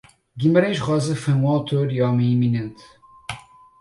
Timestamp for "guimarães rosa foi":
0.35-1.31